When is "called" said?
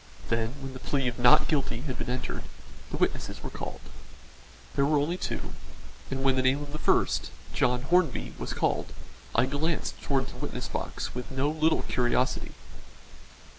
3.51-3.81, 8.53-8.93